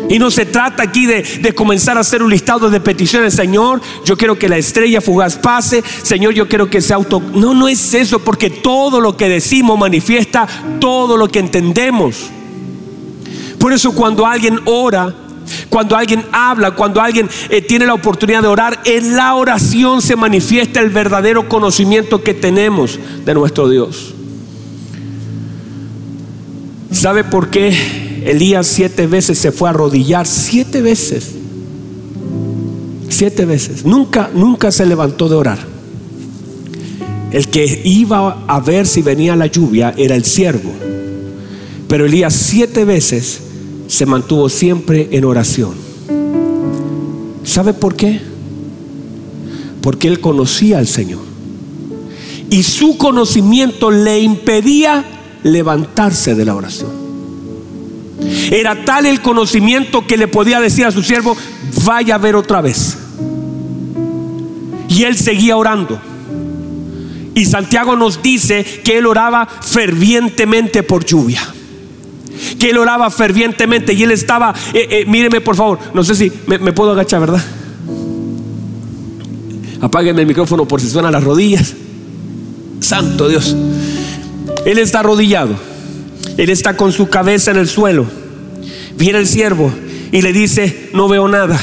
[0.08, 3.34] Y no se trata aquí de, de, comenzar a hacer un listado de peticiones.
[3.34, 5.82] Señor, yo quiero que la estrella fugaz pase.
[6.02, 7.20] Señor, yo quiero que sea auto...
[7.20, 10.46] No, no es eso, porque todo lo que decimos manifiesta
[10.80, 12.30] todo lo que entendemos.
[13.58, 15.12] Por eso cuando alguien ora,
[15.68, 20.16] cuando alguien habla, cuando alguien eh, tiene la oportunidad de orar, en la oración se
[20.16, 24.14] manifiesta el verdadero conocimiento que tenemos de nuestro Dios.
[26.90, 30.26] ¿Sabe por qué Elías siete veces se fue a arrodillar?
[30.26, 31.32] Siete veces.
[33.08, 33.84] Siete veces.
[33.84, 35.58] Nunca, nunca se levantó de orar.
[37.30, 40.72] El que iba a ver si venía la lluvia era el siervo.
[41.88, 43.42] Pero Elías siete veces
[43.88, 45.74] se mantuvo siempre en oración.
[47.44, 48.20] ¿Sabe por qué?
[49.80, 51.20] Porque él conocía al Señor.
[52.50, 55.04] Y su conocimiento le impedía
[55.42, 56.90] levantarse de la oración.
[58.50, 61.36] Era tal el conocimiento que le podía decir a su siervo,
[61.84, 62.98] vaya a ver otra vez.
[64.88, 66.00] Y él seguía orando.
[67.34, 71.55] Y Santiago nos dice que él oraba fervientemente por lluvia
[72.58, 76.32] que él oraba fervientemente y él estaba, eh, eh, míreme por favor, no sé si
[76.46, 77.44] me, puedo agachar, ¿verdad?
[79.80, 81.74] Apáguenme el micrófono por si suenan las rodillas.
[82.80, 83.54] Santo Dios.
[84.64, 85.54] Él está arrodillado.
[86.36, 88.06] Él está con su cabeza en el suelo.
[88.96, 89.70] Viene el siervo
[90.12, 91.58] y le dice, no veo nada.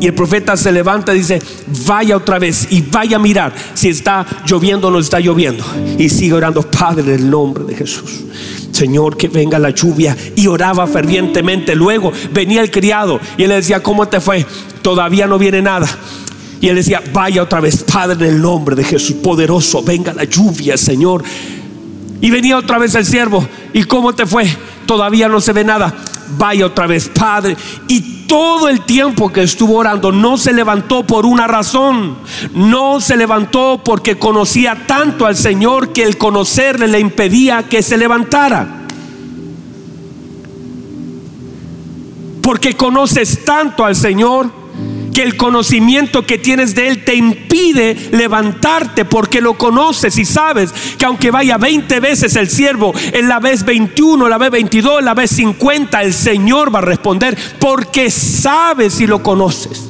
[0.00, 1.40] Y el profeta se levanta y dice,
[1.86, 5.64] vaya otra vez y vaya a mirar si está lloviendo o no está lloviendo.
[5.98, 8.24] Y sigue orando, Padre, en el nombre de Jesús.
[8.82, 10.16] Señor, que venga la lluvia.
[10.34, 11.76] Y oraba fervientemente.
[11.76, 14.44] Luego venía el criado y él le decía, ¿cómo te fue?
[14.82, 15.86] Todavía no viene nada.
[16.60, 20.24] Y él decía, vaya otra vez, Padre, en el nombre de Jesús poderoso, venga la
[20.24, 21.22] lluvia, Señor.
[22.20, 23.46] Y venía otra vez el siervo.
[23.72, 24.46] ¿Y cómo te fue?
[24.84, 25.94] Todavía no se ve nada.
[26.36, 27.56] Vaya otra vez, Padre.
[27.86, 32.16] Y todo el tiempo que estuvo orando no se levantó por una razón.
[32.54, 37.98] No se levantó porque conocía tanto al Señor que el conocerle le impedía que se
[37.98, 38.86] levantara.
[42.40, 44.61] Porque conoces tanto al Señor
[45.12, 50.72] que el conocimiento que tienes de Él te impide levantarte porque lo conoces y sabes
[50.98, 55.14] que aunque vaya 20 veces el siervo, en la vez 21, la vez 22, la
[55.14, 59.88] vez 50, el Señor va a responder porque sabes y lo conoces.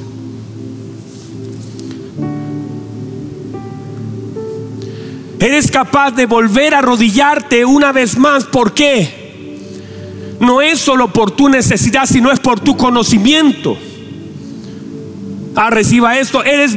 [5.38, 8.44] Eres capaz de volver a arrodillarte una vez más.
[8.44, 9.22] ¿Por qué?
[10.38, 13.76] No es solo por tu necesidad, sino es por tu conocimiento.
[15.54, 16.42] Ah, reciba esto.
[16.42, 16.76] Eres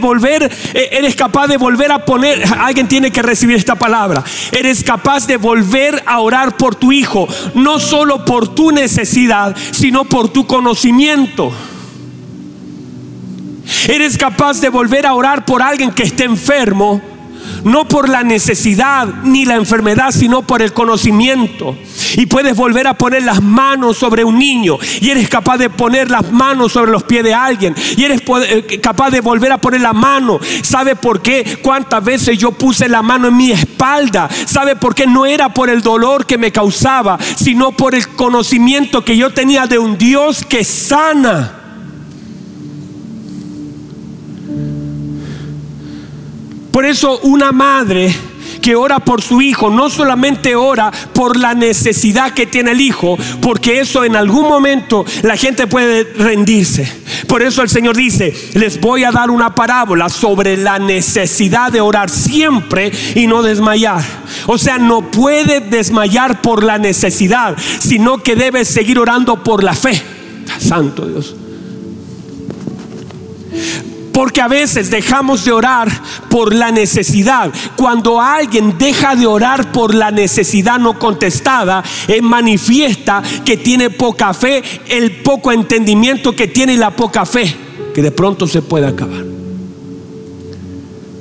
[0.73, 2.43] eh, eres capaz de volver a poner.
[2.59, 4.23] Alguien tiene que recibir esta palabra.
[4.51, 10.05] Eres capaz de volver a orar por tu hijo, no solo por tu necesidad, sino
[10.05, 11.51] por tu conocimiento.
[13.87, 17.14] Eres capaz de volver a orar por alguien que esté enfermo
[17.65, 21.75] no por la necesidad ni la enfermedad, sino por el conocimiento.
[22.15, 26.09] Y puedes volver a poner las manos sobre un niño y eres capaz de poner
[26.09, 29.81] las manos sobre los pies de alguien y eres eh, capaz de volver a poner
[29.81, 30.39] la mano.
[30.61, 31.57] ¿Sabe por qué?
[31.61, 34.29] ¿Cuántas veces yo puse la mano en mi espalda?
[34.45, 35.07] ¿Sabe por qué?
[35.07, 39.65] No era por el dolor que me causaba, sino por el conocimiento que yo tenía
[39.65, 41.64] de un Dios que sana.
[46.75, 48.13] Por eso una madre
[48.61, 53.17] que ora por su hijo no solamente ora por la necesidad que tiene el hijo,
[53.39, 56.85] porque eso en algún momento la gente puede rendirse.
[57.29, 61.79] Por eso el Señor dice, les voy a dar una parábola sobre la necesidad de
[61.79, 64.03] orar siempre y no desmayar.
[64.47, 69.75] O sea, no puede desmayar por la necesidad, sino que debe seguir orando por la
[69.75, 70.01] fe.
[70.59, 71.35] Santo Dios.
[74.15, 75.91] Porque a veces dejamos de orar
[76.29, 77.51] por la necesidad.
[77.75, 84.33] Cuando alguien deja de orar por la necesidad no contestada, es manifiesta que tiene poca
[84.33, 87.53] fe, el poco entendimiento que tiene la poca fe,
[87.93, 89.25] que de pronto se puede acabar.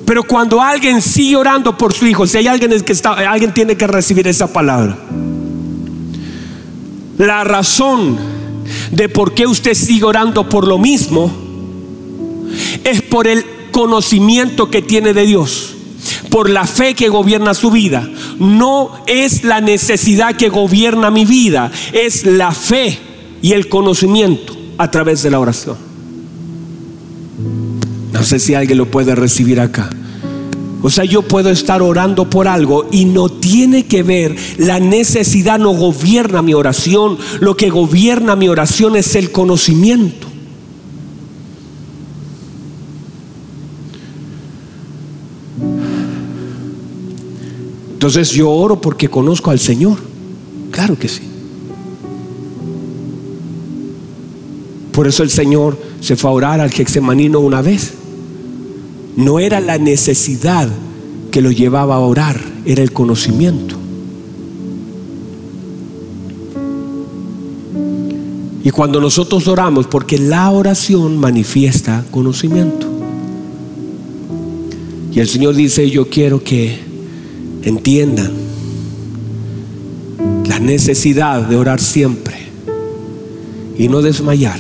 [0.06, 3.76] Pero cuando alguien sigue orando por su hijo, si hay alguien que está, alguien tiene
[3.76, 4.96] que recibir esa palabra.
[7.18, 8.16] La razón
[8.92, 11.43] de por qué usted sigue orando por lo mismo
[12.84, 15.74] es por el conocimiento que tiene de Dios,
[16.30, 18.08] por la fe que gobierna su vida.
[18.38, 22.98] No es la necesidad que gobierna mi vida, es la fe
[23.42, 25.76] y el conocimiento a través de la oración.
[28.12, 29.90] No sé si alguien lo puede recibir acá.
[30.82, 35.58] O sea, yo puedo estar orando por algo y no tiene que ver, la necesidad
[35.58, 40.26] no gobierna mi oración, lo que gobierna mi oración es el conocimiento.
[48.04, 49.96] Entonces yo oro porque conozco al Señor.
[50.70, 51.22] Claro que sí.
[54.92, 57.94] Por eso el Señor se fue a orar al Gexemanino una vez.
[59.16, 60.68] No era la necesidad
[61.30, 63.74] que lo llevaba a orar, era el conocimiento.
[68.64, 72.86] Y cuando nosotros oramos, porque la oración manifiesta conocimiento.
[75.10, 76.83] Y el Señor dice, yo quiero que
[77.64, 78.32] entiendan
[80.48, 82.34] la necesidad de orar siempre
[83.78, 84.58] y no desmayar.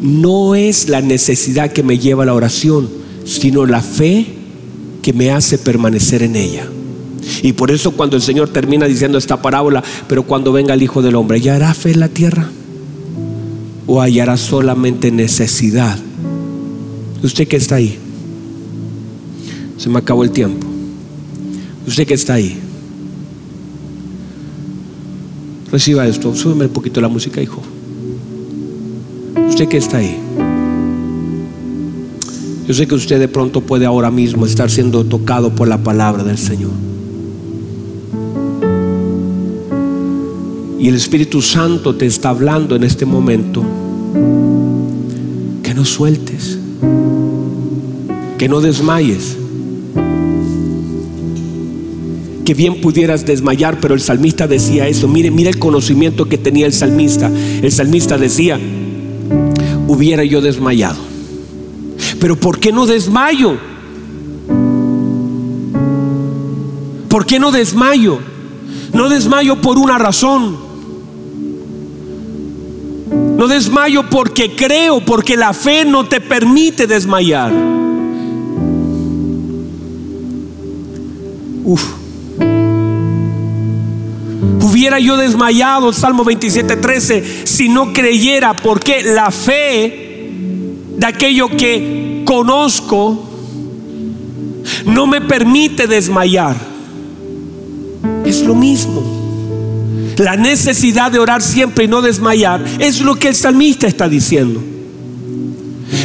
[0.00, 2.88] No es la necesidad que me lleva a la oración,
[3.24, 4.26] sino la fe
[5.02, 6.68] que me hace permanecer en ella.
[7.42, 11.02] Y por eso cuando el Señor termina diciendo esta parábola, pero cuando venga el Hijo
[11.02, 12.50] del Hombre, ¿hallará fe en la tierra?
[13.86, 15.98] ¿O hallará solamente necesidad?
[17.22, 17.98] Usted que está ahí,
[19.78, 20.65] se me acabó el tiempo.
[21.86, 22.58] Usted que está ahí.
[25.70, 26.34] Reciba esto.
[26.34, 27.62] Súbeme un poquito la música, hijo.
[29.48, 30.18] Usted que está ahí.
[32.66, 36.24] Yo sé que usted de pronto puede ahora mismo estar siendo tocado por la palabra
[36.24, 36.72] del Señor.
[40.80, 43.62] Y el Espíritu Santo te está hablando en este momento.
[45.62, 46.58] Que no sueltes.
[48.38, 49.36] Que no desmayes
[52.46, 55.08] que bien pudieras desmayar, pero el salmista decía eso.
[55.08, 57.26] Mire, mire el conocimiento que tenía el salmista.
[57.26, 58.58] El salmista decía,
[59.88, 60.96] hubiera yo desmayado.
[62.20, 63.58] Pero ¿por qué no desmayo?
[67.08, 68.20] ¿Por qué no desmayo?
[68.92, 70.56] No desmayo por una razón.
[73.36, 77.52] No desmayo porque creo, porque la fe no te permite desmayar.
[81.64, 81.95] Uf.
[85.00, 90.30] Yo desmayado, Salmo 27, 13, si no creyera, porque la fe
[90.96, 93.22] de aquello que conozco
[94.86, 96.56] no me permite desmayar.
[98.24, 99.02] Es lo mismo.
[100.16, 104.62] La necesidad de orar siempre y no desmayar es lo que el salmista está diciendo.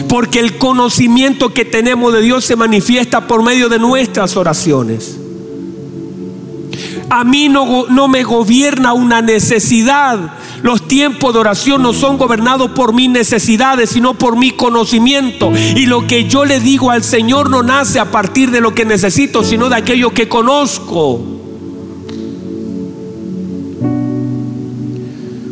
[0.09, 5.20] Porque el conocimiento que tenemos de Dios se manifiesta por medio de nuestras oraciones.
[7.09, 10.19] A mí no, no me gobierna una necesidad.
[10.61, 15.51] Los tiempos de oración no son gobernados por mis necesidades, sino por mi conocimiento.
[15.75, 18.85] Y lo que yo le digo al Señor no nace a partir de lo que
[18.85, 21.21] necesito, sino de aquello que conozco.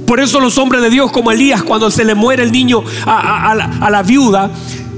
[0.06, 3.52] Por eso los hombres de Dios como Elías, cuando se le muere el niño a,
[3.52, 4.50] a la viuda,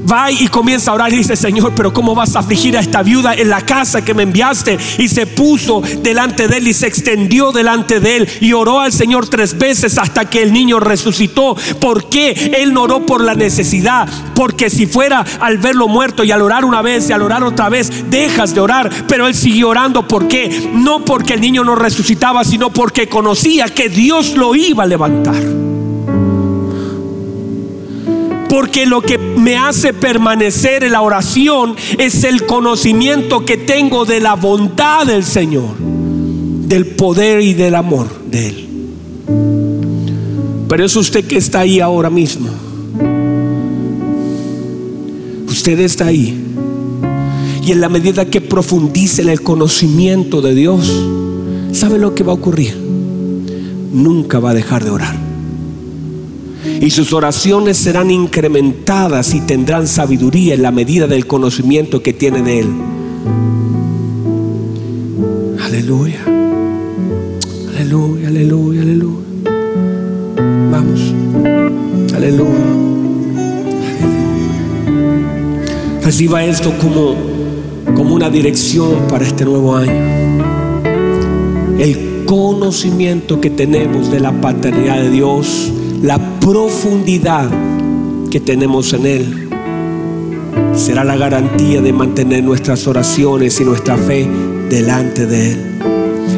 [0.10, 3.04] va y comienza a orar y dice, Señor, pero ¿cómo vas a afligir a esta
[3.04, 4.78] viuda en la casa que me enviaste?
[4.98, 8.92] Y se puso delante de él y se extendió delante de él y oró al
[8.92, 11.56] Señor tres veces hasta que el niño resucitó.
[11.80, 12.54] ¿Por qué?
[12.60, 16.66] Él no oró por la necesidad, porque si fuera al verlo muerto y al orar
[16.66, 20.08] una vez y al orar otra vez, dejas de orar, pero él siguió orando.
[20.08, 20.72] ¿Por qué?
[20.74, 25.81] No porque el niño no resucitaba, sino porque conocía que Dios lo iba a levantar.
[28.52, 34.20] Porque lo que me hace permanecer en la oración es el conocimiento que tengo de
[34.20, 38.68] la bondad del Señor, del poder y del amor de Él.
[40.68, 42.50] Pero es usted que está ahí ahora mismo.
[45.48, 46.38] Usted está ahí.
[47.64, 50.92] Y en la medida que profundice en el conocimiento de Dios,
[51.72, 52.76] ¿sabe lo que va a ocurrir?
[53.94, 55.21] Nunca va a dejar de orar
[56.82, 62.42] y sus oraciones serán incrementadas y tendrán sabiduría en la medida del conocimiento que tiene
[62.42, 62.68] de Él.
[65.64, 66.26] Aleluya.
[67.70, 69.26] Aleluya, aleluya, aleluya.
[70.72, 71.14] Vamos.
[72.16, 72.50] Aleluya.
[76.04, 77.16] Reciba esto como,
[77.96, 79.92] como una dirección para este nuevo año.
[81.78, 85.72] El conocimiento que tenemos de la paternidad de Dios
[86.02, 87.48] la profundidad
[88.32, 89.50] que tenemos en Él
[90.74, 94.28] será la garantía de mantener nuestras oraciones y nuestra fe
[94.70, 95.58] delante de Él.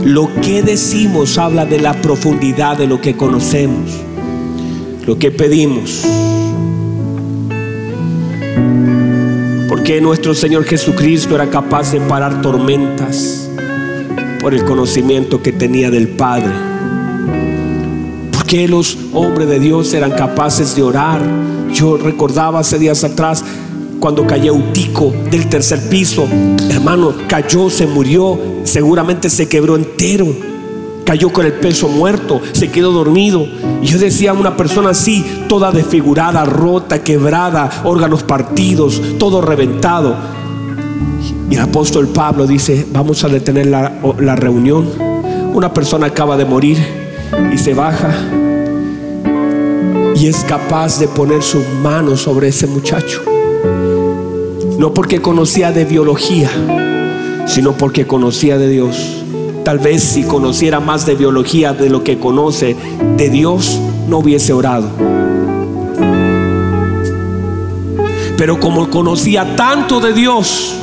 [0.04, 3.92] Lo que decimos habla de la profundidad de lo que conocemos,
[5.06, 6.04] lo que pedimos.
[9.70, 13.50] Porque nuestro Señor Jesucristo era capaz de parar tormentas
[14.42, 16.73] por el conocimiento que tenía del Padre
[18.54, 21.20] que los hombres de Dios eran capaces de orar.
[21.74, 23.44] Yo recordaba hace días atrás
[24.00, 26.28] cuando cayó tico del tercer piso,
[26.70, 30.28] hermano, cayó, se murió, seguramente se quebró entero,
[31.04, 33.44] cayó con el peso muerto, se quedó dormido.
[33.82, 40.16] Y yo decía una persona así, toda desfigurada, rota, quebrada, órganos partidos, todo reventado.
[41.50, 44.88] Y el apóstol Pablo dice, vamos a detener la, la reunión.
[45.56, 46.78] Una persona acaba de morir
[47.52, 48.14] y se baja
[50.24, 53.22] y es capaz de poner su mano sobre ese muchacho.
[54.78, 56.50] No porque conocía de biología,
[57.46, 59.22] sino porque conocía de Dios.
[59.66, 62.78] Tal vez si conociera más de biología de lo que conoce
[63.18, 64.88] de Dios, no hubiese orado.
[68.38, 70.74] Pero como conocía tanto de Dios,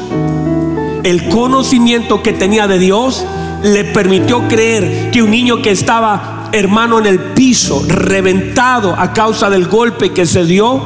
[1.03, 3.25] el conocimiento que tenía de Dios
[3.63, 9.51] le permitió creer que un niño que estaba hermano en el piso, reventado a causa
[9.51, 10.81] del golpe que se dio,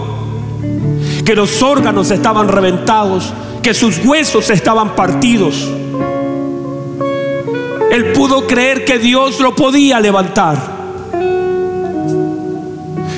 [1.25, 5.71] que los órganos estaban reventados, que sus huesos estaban partidos.
[7.91, 10.75] Él pudo creer que Dios lo podía levantar.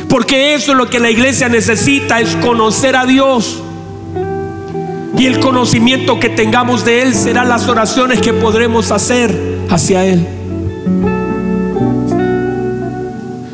[0.09, 3.63] Porque eso es lo que la iglesia necesita, es conocer a Dios.
[5.19, 10.36] Y el conocimiento que tengamos de Él serán las oraciones que podremos hacer hacia Él.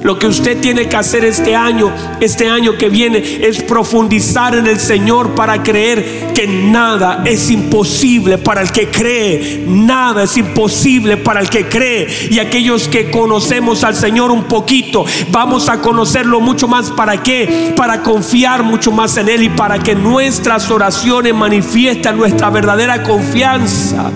[0.02, 4.66] Lo que usted tiene que hacer este año, este año que viene, es profundizar en
[4.66, 9.64] el Señor para creer que nada es imposible para el que cree.
[9.66, 12.08] Nada es imposible para el que cree.
[12.30, 16.90] Y aquellos que conocemos al Señor un poquito, vamos a conocerlo mucho más.
[16.90, 17.72] ¿Para qué?
[17.76, 24.10] Para confiar mucho más en Él y para que nuestras oraciones manifiesten nuestra verdadera confianza.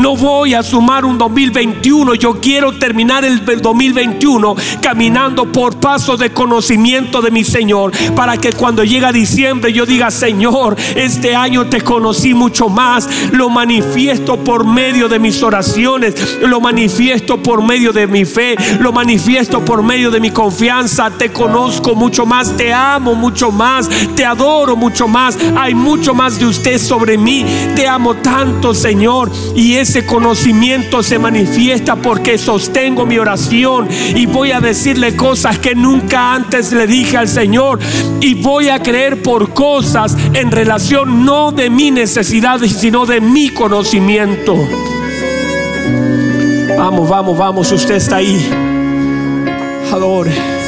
[0.00, 2.14] No voy a sumar un 2021.
[2.14, 7.92] Yo quiero terminar el 2021 caminando por pasos de conocimiento de mi Señor.
[8.16, 13.08] Para que cuando llega diciembre yo diga, Señor, este año te conocí mucho más.
[13.32, 16.38] Lo manifiesto por medio de mis oraciones.
[16.40, 18.56] Lo manifiesto por medio de mi fe.
[18.80, 21.10] Lo manifiesto por medio de mi confianza.
[21.10, 22.56] Te conozco mucho más.
[22.56, 23.86] Te amo mucho más.
[24.16, 25.36] Te adoro mucho más.
[25.58, 27.44] Hay mucho más de usted sobre mí.
[27.76, 29.30] Te amo tanto, Señor.
[29.54, 35.74] Y ese conocimiento se manifiesta porque sostengo mi oración y voy a decirle cosas que
[35.74, 37.80] nunca antes le dije al Señor.
[38.20, 43.48] Y voy a creer por cosas en relación no de mi necesidad, sino de mi
[43.48, 44.54] conocimiento.
[46.78, 47.72] Vamos, vamos, vamos.
[47.72, 48.48] Usted está ahí.
[49.92, 50.59] Adore.